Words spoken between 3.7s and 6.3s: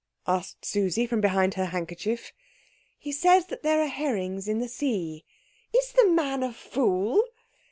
are herrings in the sea." "Is the